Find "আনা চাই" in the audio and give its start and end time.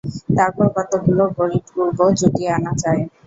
2.57-2.99